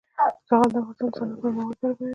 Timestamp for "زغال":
0.47-0.69